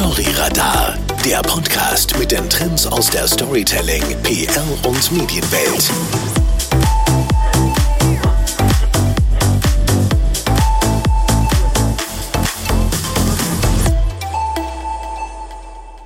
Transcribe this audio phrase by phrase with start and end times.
[0.00, 5.90] Storyradar, der Podcast mit den Trends aus der Storytelling, PR und Medienwelt.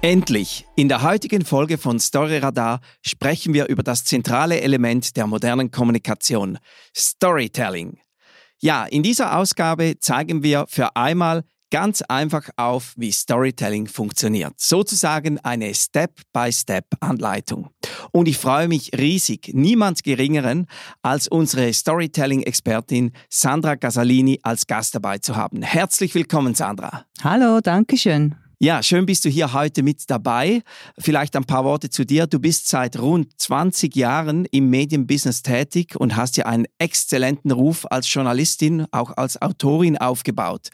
[0.02, 0.66] Endlich!
[0.74, 6.58] In der heutigen Folge von Storyradar sprechen wir über das zentrale Element der modernen Kommunikation,
[6.96, 8.00] Storytelling.
[8.60, 14.52] Ja, in dieser Ausgabe zeigen wir für einmal ganz einfach auf, wie Storytelling funktioniert.
[14.58, 17.70] Sozusagen eine Step-by-Step-Anleitung.
[18.12, 20.68] Und ich freue mich riesig, niemand Geringeren
[21.02, 25.62] als unsere Storytelling-Expertin Sandra Gasalini als Gast dabei zu haben.
[25.62, 27.06] Herzlich willkommen, Sandra.
[27.24, 28.36] Hallo, danke schön.
[28.64, 30.62] Ja, schön bist du hier heute mit dabei.
[30.96, 32.26] Vielleicht ein paar Worte zu dir.
[32.26, 37.84] Du bist seit rund 20 Jahren im Medienbusiness tätig und hast ja einen exzellenten Ruf
[37.90, 40.70] als Journalistin, auch als Autorin aufgebaut.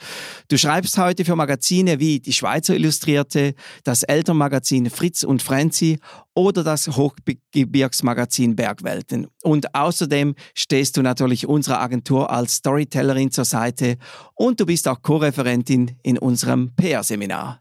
[0.46, 5.98] Du schreibst heute für Magazine wie die Schweizer Illustrierte, das Elternmagazin Fritz und Frenzy
[6.32, 9.26] oder das Hochgebirgsmagazin Bergwelten.
[9.42, 13.96] Und außerdem stehst du natürlich unserer Agentur als Storytellerin zur Seite
[14.36, 17.58] und du bist auch Co-Referentin in unserem PR-Seminar.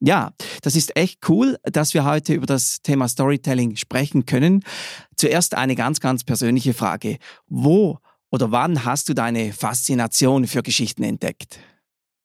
[0.00, 4.62] Ja, das ist echt cool, dass wir heute über das Thema Storytelling sprechen können.
[5.16, 7.18] Zuerst eine ganz, ganz persönliche Frage.
[7.48, 7.98] Wo
[8.30, 11.58] oder wann hast du deine Faszination für Geschichten entdeckt?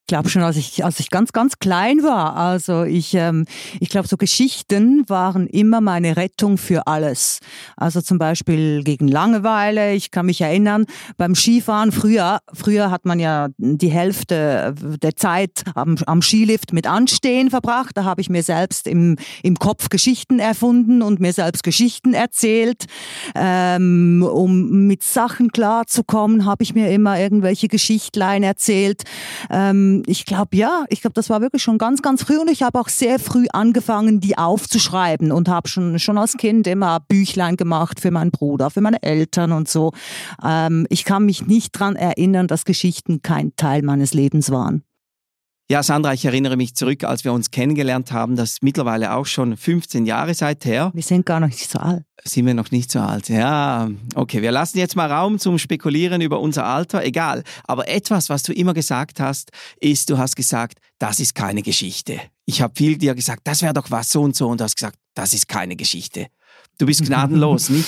[0.07, 2.35] Glaube schon, als ich, als ich ganz, ganz klein war.
[2.35, 3.45] Also ich, ähm,
[3.79, 7.39] ich glaube, so Geschichten waren immer meine Rettung für alles.
[7.77, 9.93] Also zum Beispiel gegen Langeweile.
[9.93, 10.85] Ich kann mich erinnern,
[11.17, 16.87] beim Skifahren früher, früher hat man ja die Hälfte der Zeit am, am Skilift mit
[16.87, 17.95] Anstehen verbracht.
[17.95, 22.85] Da habe ich mir selbst im, im Kopf Geschichten erfunden und mir selbst Geschichten erzählt.
[23.33, 29.03] Ähm, um mit Sachen klarzukommen, habe ich mir immer irgendwelche Geschichtlein erzählt.
[29.49, 32.63] Ähm, ich glaube, ja, ich glaube, das war wirklich schon ganz, ganz früh und ich
[32.63, 37.57] habe auch sehr früh angefangen, die aufzuschreiben und habe schon, schon als Kind immer Büchlein
[37.57, 39.91] gemacht für meinen Bruder, für meine Eltern und so.
[40.43, 44.83] Ähm, ich kann mich nicht dran erinnern, dass Geschichten kein Teil meines Lebens waren.
[45.71, 49.25] Ja, Sandra, ich erinnere mich zurück, als wir uns kennengelernt haben, das ist mittlerweile auch
[49.25, 50.91] schon 15 Jahre seither.
[50.93, 52.03] Wir sind gar noch nicht so alt.
[52.25, 53.29] Sind wir noch nicht so alt?
[53.29, 57.43] Ja, okay, wir lassen jetzt mal Raum zum Spekulieren über unser Alter, egal.
[57.63, 62.19] Aber etwas, was du immer gesagt hast, ist, du hast gesagt, das ist keine Geschichte.
[62.45, 64.75] Ich habe viel dir gesagt, das wäre doch was so und so und du hast
[64.75, 66.27] gesagt, das ist keine Geschichte.
[66.79, 67.87] Du bist gnadenlos, nicht?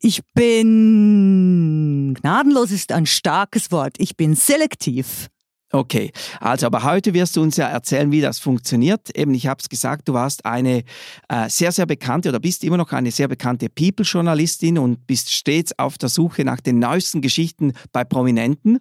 [0.00, 3.94] Ich bin gnadenlos ist ein starkes Wort.
[3.98, 5.28] Ich bin selektiv.
[5.74, 9.08] Okay, also aber heute wirst du uns ja erzählen, wie das funktioniert.
[9.16, 10.84] Eben, ich habe es gesagt, du warst eine
[11.30, 15.78] äh, sehr, sehr bekannte oder bist immer noch eine sehr bekannte People-Journalistin und bist stets
[15.78, 18.80] auf der Suche nach den neuesten Geschichten bei Prominenten.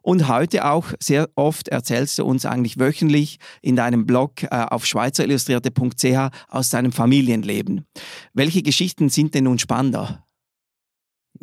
[0.00, 4.86] Und heute auch sehr oft erzählst du uns eigentlich wöchentlich in deinem Blog äh, auf
[4.86, 7.84] schweizerillustrierte.ch aus deinem Familienleben.
[8.32, 10.24] Welche Geschichten sind denn nun spannender?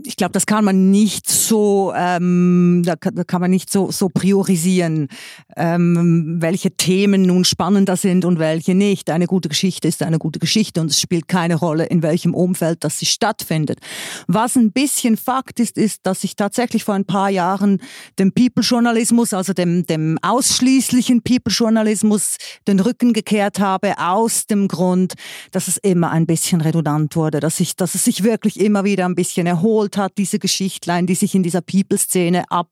[0.03, 3.89] Ich glaube, das kann man nicht so, ähm, da, kann, da kann man nicht so,
[3.89, 5.07] so priorisieren,
[5.55, 9.09] ähm, welche Themen nun spannender sind und welche nicht.
[9.09, 12.83] Eine gute Geschichte ist eine gute Geschichte und es spielt keine Rolle, in welchem Umfeld
[12.83, 13.79] das sie stattfindet.
[14.27, 17.81] Was ein bisschen Fakt ist, ist, dass ich tatsächlich vor ein paar Jahren
[18.19, 22.37] dem People-Journalismus, also dem, dem ausschließlichen People-Journalismus,
[22.67, 25.15] den Rücken gekehrt habe, aus dem Grund,
[25.51, 29.05] dass es immer ein bisschen redundant wurde, dass, ich, dass es sich wirklich immer wieder
[29.05, 32.69] ein bisschen erholt geholt hat, diese Geschichtlein, die sich in dieser People-Szene ab,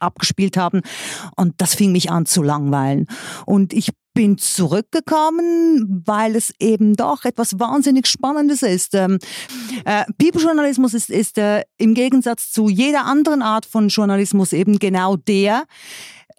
[0.00, 0.82] abgespielt haben.
[1.36, 3.06] Und das fing mich an zu langweilen.
[3.46, 8.94] Und ich bin zurückgekommen, weil es eben doch etwas wahnsinnig Spannendes ist.
[8.94, 9.18] Ähm,
[9.84, 15.16] äh, People-Journalismus ist, ist äh, im Gegensatz zu jeder anderen Art von Journalismus eben genau
[15.16, 15.64] der,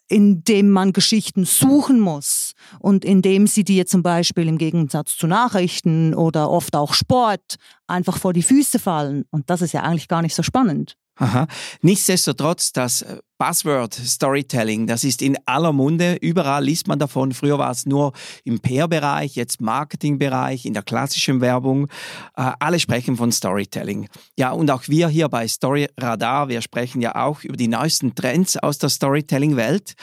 [0.08, 5.18] in dem man Geschichten suchen muss und in dem sie dir zum Beispiel im Gegensatz
[5.18, 7.56] zu Nachrichten oder oft auch Sport
[7.88, 9.26] einfach vor die Füße fallen.
[9.32, 10.96] Und das ist ja eigentlich gar nicht so spannend.
[11.18, 11.48] Aha.
[11.82, 16.18] Nichtsdestotrotz, das äh, Buzzword Storytelling, das ist in aller Munde.
[16.20, 17.32] Überall liest man davon.
[17.32, 18.12] Früher war es nur
[18.44, 21.88] im PR-Bereich, jetzt Marketingbereich, in der klassischen Werbung.
[22.36, 24.10] Äh, alle sprechen von Storytelling.
[24.38, 28.14] Ja, und auch wir hier bei Story Radar, wir sprechen ja auch über die neuesten
[28.14, 29.94] Trends aus der Storytelling-Welt.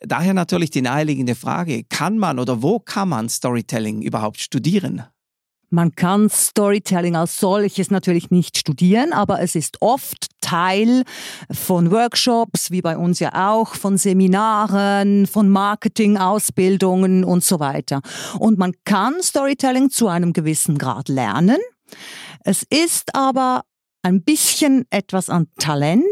[0.00, 5.04] Daher natürlich die naheliegende Frage, kann man oder wo kann man Storytelling überhaupt studieren?
[5.70, 11.04] Man kann Storytelling als solches natürlich nicht studieren, aber es ist oft Teil
[11.50, 18.00] von Workshops, wie bei uns ja auch, von Seminaren, von Marketingausbildungen und so weiter.
[18.38, 21.58] Und man kann Storytelling zu einem gewissen Grad lernen.
[22.44, 23.62] Es ist aber
[24.02, 26.04] ein bisschen etwas an Talent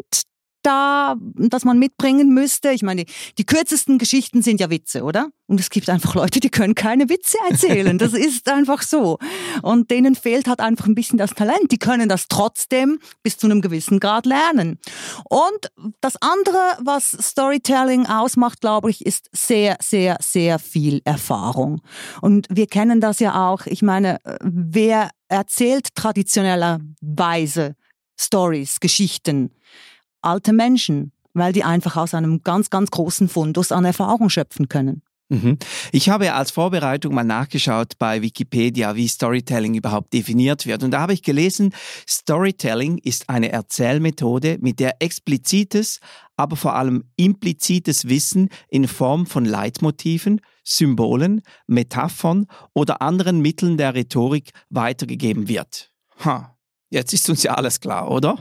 [0.66, 2.70] da, das man mitbringen müsste?
[2.70, 3.04] Ich meine,
[3.38, 5.28] die kürzesten Geschichten sind ja Witze, oder?
[5.46, 7.98] Und es gibt einfach Leute, die können keine Witze erzählen.
[7.98, 9.18] Das ist einfach so.
[9.62, 11.70] Und denen fehlt halt einfach ein bisschen das Talent.
[11.70, 14.80] Die können das trotzdem bis zu einem gewissen Grad lernen.
[15.28, 15.70] Und
[16.00, 21.80] das andere, was Storytelling ausmacht, glaube ich, ist sehr, sehr, sehr viel Erfahrung.
[22.20, 23.66] Und wir kennen das ja auch.
[23.66, 27.76] Ich meine, wer erzählt traditionellerweise
[28.18, 29.50] Stories, Geschichten?
[30.26, 35.02] Alte Menschen, weil die einfach aus einem ganz, ganz großen Fundus an Erfahrung schöpfen können.
[35.28, 35.58] Mhm.
[35.92, 40.82] Ich habe als Vorbereitung mal nachgeschaut bei Wikipedia, wie Storytelling überhaupt definiert wird.
[40.82, 41.72] Und da habe ich gelesen,
[42.08, 46.00] Storytelling ist eine Erzählmethode, mit der explizites,
[46.36, 53.94] aber vor allem implizites Wissen in Form von Leitmotiven, Symbolen, Metaphern oder anderen Mitteln der
[53.94, 55.92] Rhetorik weitergegeben wird.
[56.24, 56.55] Ha.
[56.88, 58.36] Jetzt ist uns ja alles klar, oder?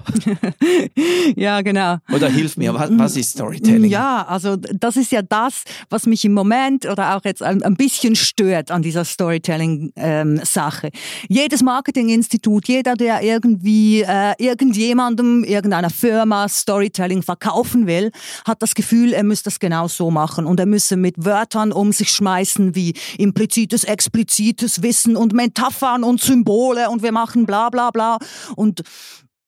[1.36, 1.98] ja, genau.
[2.14, 3.90] Oder hilf mir, was, was, ist Storytelling?
[3.90, 7.76] Ja, also das ist ja das, was mich im Moment oder auch jetzt ein, ein
[7.76, 10.88] bisschen stört an dieser Storytelling-Sache.
[10.88, 10.92] Ähm,
[11.28, 18.12] Jedes Marketinginstitut, jeder, der irgendwie äh, irgendjemandem, irgendeiner Firma Storytelling verkaufen will,
[18.46, 21.92] hat das Gefühl, er müsste das genau so machen und er müsse mit Wörtern um
[21.92, 27.90] sich schmeißen wie implizites, explizites Wissen und Metaphern und Symbole und wir machen bla bla
[27.90, 28.20] bla
[28.56, 28.84] und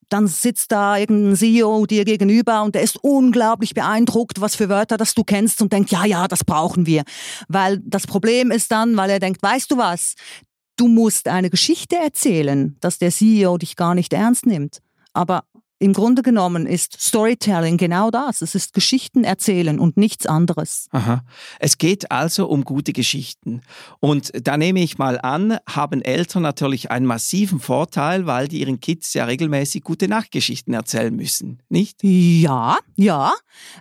[0.09, 4.97] dann sitzt da irgendein CEO dir gegenüber und der ist unglaublich beeindruckt, was für Wörter
[4.97, 7.03] das du kennst und denkt, ja, ja, das brauchen wir.
[7.47, 10.15] Weil das Problem ist dann, weil er denkt, weißt du was,
[10.77, 14.79] du musst eine Geschichte erzählen, dass der CEO dich gar nicht ernst nimmt.
[15.13, 15.43] Aber
[15.79, 18.41] im Grunde genommen ist Storytelling genau das.
[18.41, 20.87] Es ist Geschichten erzählen und nichts anderes.
[20.91, 21.23] Aha.
[21.59, 23.61] Es geht also um gute Geschichten.
[23.99, 28.79] Und da nehme ich mal an, haben Eltern natürlich einen massiven Vorteil, weil die ihren
[28.79, 32.03] Kids ja regelmäßig gute Nachtgeschichten erzählen müssen, nicht?
[32.03, 33.33] Ja, ja.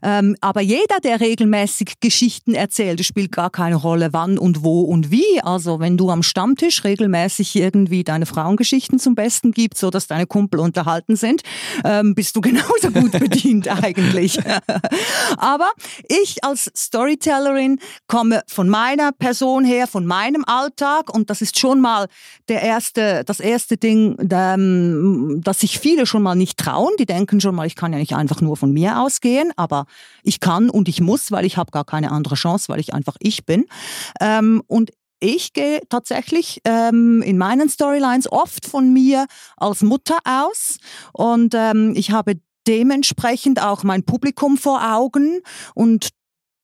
[0.03, 5.11] Ähm, aber jeder, der regelmäßig Geschichten erzählt, spielt gar keine Rolle, wann und wo und
[5.11, 5.41] wie.
[5.43, 10.27] Also wenn du am Stammtisch regelmäßig irgendwie deine Frauengeschichten zum Besten gibst, so dass deine
[10.27, 11.43] Kumpel unterhalten sind,
[11.87, 14.39] ähm, bist du genauso gut bedient eigentlich.
[15.37, 15.71] Aber
[16.09, 21.81] ich als Storytellerin komme von meiner Person her, von meinem Alltag und das ist schon
[21.81, 22.09] mal
[22.49, 26.93] der erste, das erste Ding, ähm, dass sich viele schon mal nicht trauen.
[26.99, 29.87] Die denken schon mal, ich kann ja nicht einfach nur von mir ausgehen, aber
[30.23, 33.17] ich kann und ich muss, weil ich habe gar keine andere Chance, weil ich einfach
[33.21, 33.67] ich bin.
[34.21, 34.91] Ähm, und
[35.21, 39.27] ich gehe tatsächlich ähm, in meinen Storylines oft von mir
[39.57, 40.79] als Mutter aus
[41.13, 42.35] und ähm, ich habe
[42.67, 45.41] dementsprechend auch mein Publikum vor Augen
[45.75, 46.11] und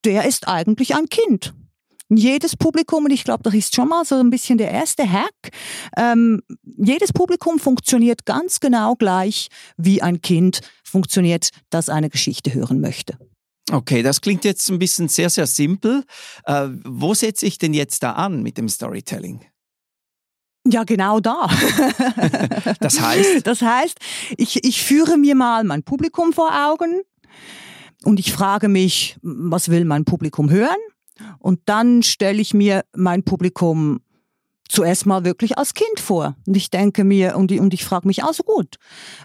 [0.05, 1.53] der ist eigentlich ein Kind.
[2.09, 5.33] Jedes Publikum, und ich glaube, das ist schon mal so ein bisschen der erste Hack,
[5.97, 6.41] ähm,
[6.77, 9.47] jedes Publikum funktioniert ganz genau gleich,
[9.77, 13.17] wie ein Kind funktioniert, das eine Geschichte hören möchte.
[13.71, 16.03] Okay, das klingt jetzt ein bisschen sehr, sehr simpel.
[16.45, 19.41] Äh, wo setze ich denn jetzt da an mit dem Storytelling?
[20.65, 21.49] Ja, genau da.
[22.79, 23.45] das heißt?
[23.45, 23.97] Das heißt,
[24.37, 27.01] ich, ich führe mir mal mein Publikum vor Augen
[28.03, 30.77] und ich frage mich, was will mein Publikum hören?
[31.39, 34.01] Und dann stelle ich mir mein Publikum
[34.69, 36.35] zuerst mal wirklich als Kind vor.
[36.47, 38.77] Und ich denke mir, und ich, und ich frage mich, also gut,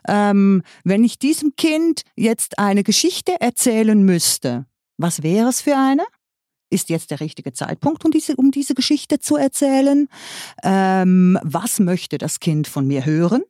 [0.07, 6.05] ähm, wenn ich diesem Kind jetzt eine Geschichte erzählen müsste, was wäre es für eine?
[6.71, 10.09] Ist jetzt der richtige Zeitpunkt, um diese, um diese Geschichte zu erzählen?
[10.63, 13.43] Ähm, was möchte das Kind von mir hören?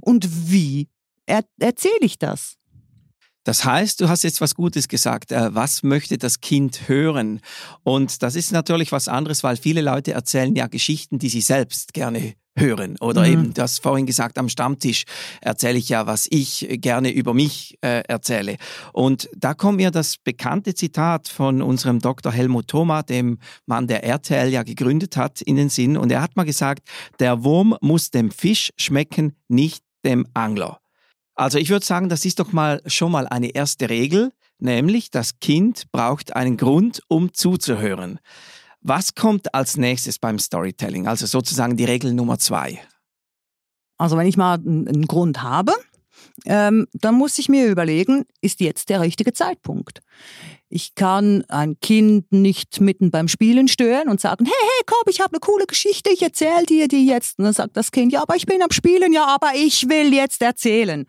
[0.00, 0.88] Und wie
[1.26, 2.56] er, erzähle ich das?
[3.44, 5.32] Das heißt, du hast jetzt was Gutes gesagt.
[5.32, 7.40] Äh, was möchte das Kind hören?
[7.82, 11.94] Und das ist natürlich was anderes, weil viele Leute erzählen ja Geschichten, die sie selbst
[11.94, 12.96] gerne hören.
[13.00, 13.32] Oder mhm.
[13.32, 15.04] eben, du hast vorhin gesagt, am Stammtisch
[15.40, 18.56] erzähle ich ja, was ich gerne über mich äh, erzähle.
[18.92, 22.32] Und da kommt mir das bekannte Zitat von unserem Dr.
[22.32, 25.96] Helmut Thoma, dem Mann, der RTL ja gegründet hat, in den Sinn.
[25.96, 26.86] Und er hat mal gesagt,
[27.18, 30.80] der Wurm muss dem Fisch schmecken, nicht dem Angler.
[31.40, 35.38] Also ich würde sagen, das ist doch mal schon mal eine erste Regel, nämlich das
[35.40, 38.18] Kind braucht einen Grund, um zuzuhören.
[38.82, 41.08] Was kommt als nächstes beim Storytelling?
[41.08, 42.78] Also sozusagen die Regel Nummer zwei.
[43.96, 45.72] Also wenn ich mal einen Grund habe,
[46.46, 50.00] ähm, dann muss ich mir überlegen, ist jetzt der richtige Zeitpunkt?
[50.68, 55.20] Ich kann ein Kind nicht mitten beim Spielen stören und sagen, hey, hey, komm, ich
[55.20, 57.38] habe eine coole Geschichte, ich erzähle dir die jetzt.
[57.38, 60.14] Und dann sagt das Kind, ja, aber ich bin am Spielen, ja, aber ich will
[60.14, 61.06] jetzt erzählen.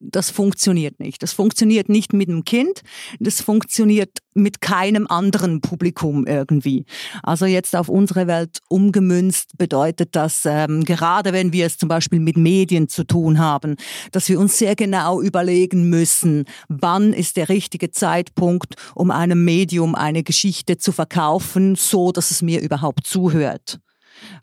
[0.00, 1.22] Das funktioniert nicht.
[1.22, 2.82] Das funktioniert nicht mit einem Kind,
[3.18, 6.84] das funktioniert mit keinem anderen Publikum irgendwie.
[7.22, 12.20] Also jetzt auf unsere Welt umgemünzt bedeutet das, ähm, gerade wenn wir es zum Beispiel
[12.20, 13.76] mit Medien zu tun haben,
[14.12, 19.94] dass wir uns sehr genau überlegen müssen, wann ist der richtige Zeitpunkt, um einem Medium
[19.94, 23.80] eine Geschichte zu verkaufen, so dass es mir überhaupt zuhört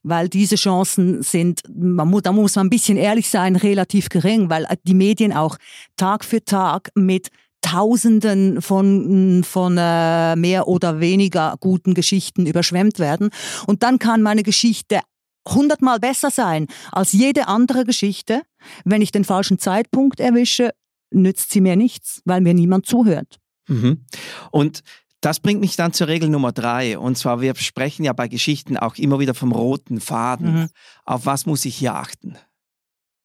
[0.03, 4.49] weil diese Chancen sind, man muss, da muss man ein bisschen ehrlich sein, relativ gering,
[4.49, 5.57] weil die Medien auch
[5.97, 7.29] Tag für Tag mit
[7.61, 13.29] Tausenden von, von äh, mehr oder weniger guten Geschichten überschwemmt werden.
[13.65, 14.99] Und dann kann meine Geschichte
[15.47, 18.43] hundertmal besser sein als jede andere Geschichte.
[18.83, 20.71] Wenn ich den falschen Zeitpunkt erwische,
[21.11, 23.39] nützt sie mir nichts, weil mir niemand zuhört.
[23.67, 24.05] Mhm.
[24.51, 24.81] Und
[25.25, 26.99] das bringt mich dann zur Regel Nummer drei.
[26.99, 30.53] Und zwar, wir sprechen ja bei Geschichten auch immer wieder vom roten Faden.
[30.53, 30.67] Mhm.
[31.03, 32.37] Auf was muss ich hier achten?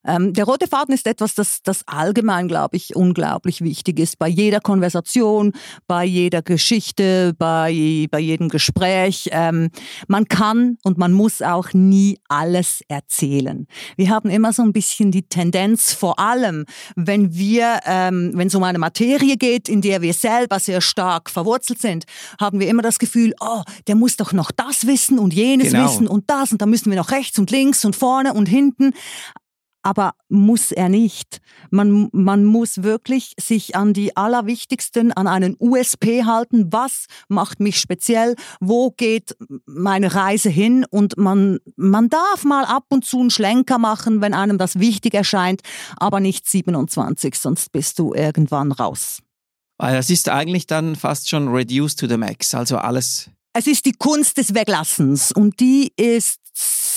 [0.06, 4.18] Ähm, der rote Faden ist etwas, das, das allgemein, glaube ich, unglaublich wichtig ist.
[4.18, 5.52] Bei jeder Konversation,
[5.86, 9.28] bei jeder Geschichte, bei, bei jedem Gespräch.
[9.32, 9.70] Ähm,
[10.08, 13.66] man kann und man muss auch nie alles erzählen.
[13.96, 16.64] Wir haben immer so ein bisschen die Tendenz, vor allem,
[16.96, 21.28] wenn wir, ähm, wenn es um eine Materie geht, in der wir selber sehr stark
[21.30, 22.04] verwurzelt sind,
[22.40, 25.84] haben wir immer das Gefühl, oh, der muss doch noch das wissen und jenes genau.
[25.84, 28.92] wissen und das und da müssen wir noch rechts und links und vorne und hinten
[29.82, 31.40] aber muss er nicht.
[31.70, 36.72] Man, man muss wirklich sich an die allerwichtigsten, an einen USP halten.
[36.72, 38.36] Was macht mich speziell?
[38.60, 40.84] Wo geht meine Reise hin?
[40.90, 45.14] Und man, man darf mal ab und zu einen Schlenker machen, wenn einem das wichtig
[45.14, 45.62] erscheint,
[45.96, 49.20] aber nicht 27, sonst bist du irgendwann raus.
[49.78, 53.84] Weil das ist eigentlich dann fast schon reduced to the max, also alles es ist
[53.84, 56.38] die Kunst des Weglassens und die ist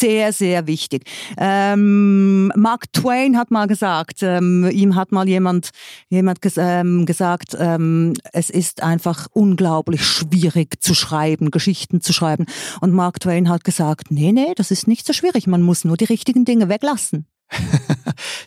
[0.04, 1.06] sehr, sehr wichtig.
[1.38, 5.70] Ähm, Mark Twain hat mal gesagt, ähm, ihm hat mal jemand,
[6.10, 12.48] jemand ges ähm, gesagt, ähm, es ist einfach unglaublich schwierig zu schreiben, Geschichten zu schreiben.
[12.82, 15.96] Und Mark Twain hat gesagt, nee, nee, das ist nicht so schwierig, man muss nur
[15.96, 17.26] die richtigen Dinge weglassen.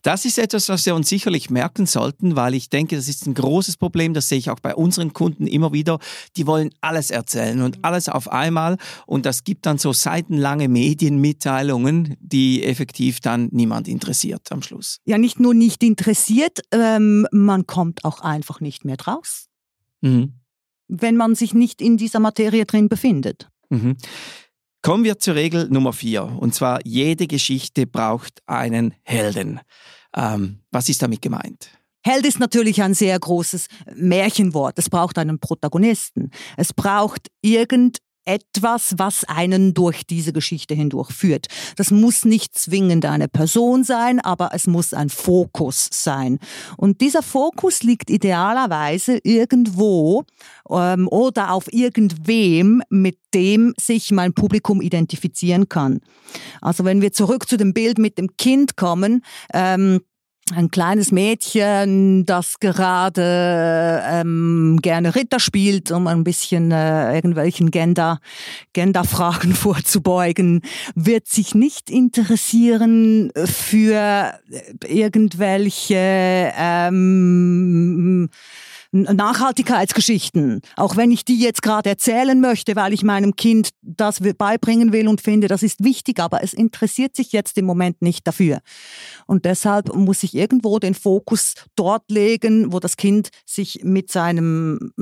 [0.06, 3.34] Das ist etwas, was wir uns sicherlich merken sollten, weil ich denke, das ist ein
[3.34, 4.14] großes Problem.
[4.14, 5.98] Das sehe ich auch bei unseren Kunden immer wieder.
[6.36, 8.76] Die wollen alles erzählen und alles auf einmal.
[9.06, 15.00] Und das gibt dann so seitenlange Medienmitteilungen, die effektiv dann niemand interessiert am Schluss.
[15.06, 19.48] Ja, nicht nur nicht interessiert, ähm, man kommt auch einfach nicht mehr draus.
[20.02, 20.34] Mhm.
[20.86, 23.48] Wenn man sich nicht in dieser Materie drin befindet.
[23.70, 23.96] Mhm.
[24.86, 26.22] Kommen wir zur Regel Nummer vier.
[26.38, 29.58] Und zwar, jede Geschichte braucht einen Helden.
[30.16, 31.70] Ähm, was ist damit gemeint?
[32.04, 33.66] Held ist natürlich ein sehr großes
[33.96, 34.78] Märchenwort.
[34.78, 36.30] Es braucht einen Protagonisten.
[36.56, 41.46] Es braucht irgend etwas, was einen durch diese Geschichte hindurch führt.
[41.76, 46.38] Das muss nicht zwingend eine Person sein, aber es muss ein Fokus sein.
[46.76, 50.24] Und dieser Fokus liegt idealerweise irgendwo
[50.68, 56.00] ähm, oder auf irgendwem, mit dem sich mein Publikum identifizieren kann.
[56.60, 60.00] Also wenn wir zurück zu dem Bild mit dem Kind kommen, ähm,
[60.54, 68.20] ein kleines Mädchen, das gerade ähm, gerne Ritter spielt, um ein bisschen äh, irgendwelchen Gender,
[68.72, 70.62] Genderfragen vorzubeugen,
[70.94, 74.34] wird sich nicht interessieren für
[74.86, 78.28] irgendwelche ähm,
[78.92, 84.92] Nachhaltigkeitsgeschichten, auch wenn ich die jetzt gerade erzählen möchte, weil ich meinem Kind das beibringen
[84.92, 88.60] will und finde, das ist wichtig, aber es interessiert sich jetzt im Moment nicht dafür.
[89.26, 94.92] Und deshalb muss ich irgendwo den Fokus dort legen, wo das Kind sich mit seinem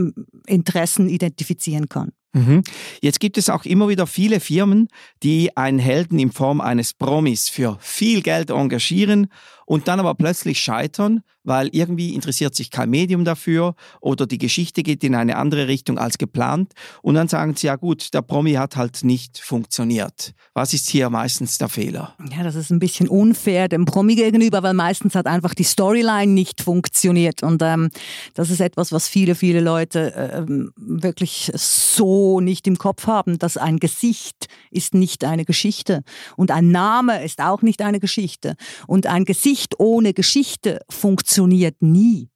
[0.46, 2.12] Interessen identifizieren kann.
[2.34, 2.64] Mhm.
[3.00, 4.88] Jetzt gibt es auch immer wieder viele Firmen,
[5.22, 9.28] die einen Helden in Form eines Promis für viel Geld engagieren
[9.66, 14.82] und dann aber plötzlich scheitern, weil irgendwie interessiert sich kein Medium dafür oder die Geschichte
[14.82, 18.54] geht in eine andere Richtung als geplant und dann sagen sie, ja gut, der Promi
[18.54, 20.32] hat halt nicht funktioniert.
[20.54, 22.14] Was ist hier meistens der Fehler?
[22.34, 26.32] Ja, das ist ein bisschen unfair dem Promi gegenüber, weil meistens hat einfach die Storyline
[26.32, 27.90] nicht funktioniert und ähm,
[28.34, 30.44] das ist etwas, was viele, viele Leute äh,
[30.76, 36.02] wirklich so nicht im Kopf haben, dass ein Gesicht ist nicht eine Geschichte
[36.36, 38.56] und ein Name ist auch nicht eine Geschichte
[38.86, 42.28] und ein Gesicht Gesicht ohne Geschichte funktioniert nie.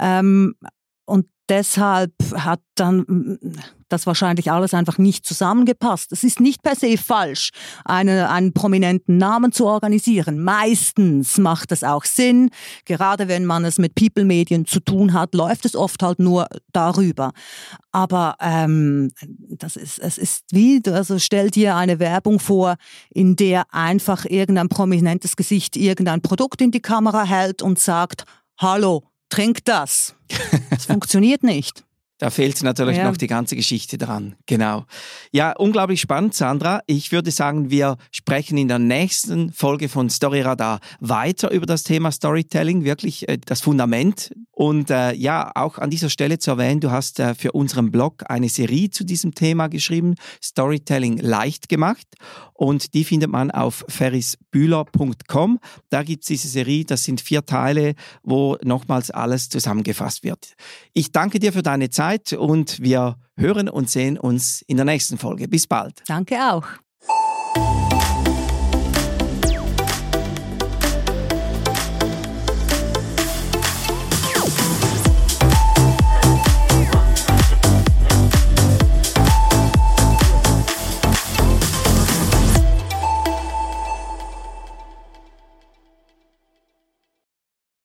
[0.00, 0.54] Ähm,
[1.04, 3.38] und deshalb hat dann
[3.88, 6.10] das wahrscheinlich alles einfach nicht zusammengepasst.
[6.10, 7.50] Es ist nicht per se falsch,
[7.84, 10.42] eine, einen prominenten Namen zu organisieren.
[10.42, 12.50] Meistens macht es auch Sinn.
[12.86, 17.32] Gerade wenn man es mit People-Medien zu tun hat, läuft es oft halt nur darüber.
[17.92, 19.12] Aber ähm,
[19.50, 22.76] das ist, es ist wie, also stell dir eine Werbung vor,
[23.10, 28.24] in der einfach irgendein prominentes Gesicht irgendein Produkt in die Kamera hält und sagt,
[28.58, 30.14] hallo, trink das.
[30.70, 31.84] Das funktioniert nicht.
[32.18, 33.04] Da fehlt natürlich Ja.
[33.10, 34.36] noch die ganze Geschichte dran.
[34.46, 34.84] Genau.
[35.32, 36.80] Ja, unglaublich spannend, Sandra.
[36.86, 42.12] Ich würde sagen, wir sprechen in der nächsten Folge von Storyradar weiter über das Thema
[42.12, 44.32] Storytelling, wirklich äh, das Fundament.
[44.52, 48.22] Und äh, ja, auch an dieser Stelle zu erwähnen, du hast äh, für unseren Blog
[48.30, 52.06] eine Serie zu diesem Thema geschrieben, Storytelling leicht gemacht.
[52.52, 55.58] Und die findet man auf ferrisbühler.com.
[55.90, 60.54] Da gibt es diese Serie, das sind vier Teile, wo nochmals alles zusammengefasst wird.
[60.92, 65.16] Ich danke dir für deine Zeit und wir hören und sehen uns in der nächsten
[65.16, 65.48] Folge.
[65.48, 66.02] Bis bald.
[66.06, 66.66] Danke auch.